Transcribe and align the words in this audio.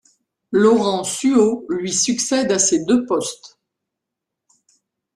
Laurent 0.51 1.03
Suau 1.03 1.67
lui 1.69 1.93
succède 1.93 2.51
à 2.51 2.57
ces 2.57 2.83
deux 2.85 3.05
postes. 3.05 3.59